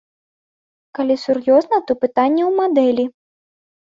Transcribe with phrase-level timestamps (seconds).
[0.99, 3.05] Калі сур'ёзна, то пытанне ў мадэлі.